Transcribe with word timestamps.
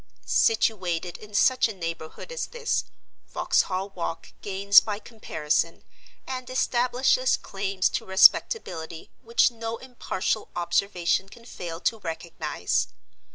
Situated 0.25 1.15
in 1.19 1.35
such 1.35 1.67
a 1.67 1.75
neighborhood 1.75 2.31
as 2.31 2.47
this, 2.47 2.85
Vauxhall 3.27 3.91
Walk 3.91 4.33
gains 4.41 4.79
by 4.79 4.97
comparison, 4.97 5.83
and 6.25 6.49
establishes 6.49 7.37
claims 7.37 7.87
to 7.89 8.05
respectability 8.07 9.11
which 9.21 9.51
no 9.51 9.77
impartial 9.77 10.49
observation 10.55 11.29
can 11.29 11.45
fail 11.45 11.79
to 11.81 11.99
recognize. 11.99 12.87